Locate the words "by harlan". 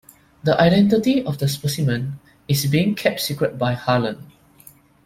3.59-4.31